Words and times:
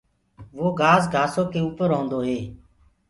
وو 0.57 0.67
گھآس 0.81 1.03
گھآسو 1.13 1.41
ڪي 1.51 1.59
اُپر 1.67 1.89
هوندو 1.97 2.19
هي۔ 2.27 2.39